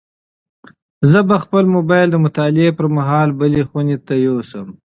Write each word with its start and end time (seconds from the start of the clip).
زه 1.11 1.19
به 1.27 1.35
خپل 1.43 1.63
موبایل 1.75 2.07
د 2.11 2.17
مطالعې 2.25 2.69
پر 2.77 2.85
مهال 2.95 3.29
بلې 3.39 3.63
خونې 3.69 3.97
ته 4.05 4.13
یوسم. 4.27 4.67